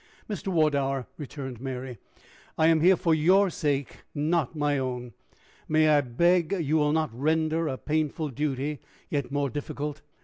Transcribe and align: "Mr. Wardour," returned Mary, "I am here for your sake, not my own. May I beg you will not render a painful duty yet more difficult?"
"Mr. 0.27 0.47
Wardour," 0.47 1.05
returned 1.15 1.61
Mary, 1.61 1.99
"I 2.57 2.65
am 2.69 2.81
here 2.81 2.95
for 2.95 3.13
your 3.13 3.51
sake, 3.51 3.97
not 4.15 4.55
my 4.55 4.79
own. 4.79 5.13
May 5.67 5.89
I 5.89 6.01
beg 6.01 6.53
you 6.59 6.77
will 6.77 6.91
not 6.91 7.13
render 7.13 7.67
a 7.67 7.77
painful 7.77 8.29
duty 8.29 8.79
yet 9.11 9.31
more 9.31 9.51
difficult?" 9.51 10.01